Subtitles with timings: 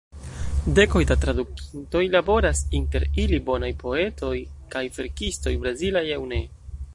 [0.77, 4.33] Dekoj da tradukintoj kunlaboras, inter ili bonaj poetoj
[4.77, 6.43] kaj verkistoj, brazilaj aŭ ne.